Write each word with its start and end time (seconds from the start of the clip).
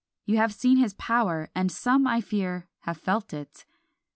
You 0.25 0.37
have 0.37 0.51
seen 0.51 0.77
his 0.77 0.95
power, 0.95 1.51
and 1.53 1.71
some, 1.71 2.07
I 2.07 2.21
fear, 2.21 2.67
have 2.85 2.97
felt 2.97 3.35
it. 3.35 3.65